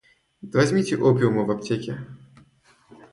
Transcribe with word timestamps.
Да 0.41 0.57
возьмите 0.57 0.97
опиуму 0.97 1.45
в 1.45 1.51
аптеке. 1.51 2.03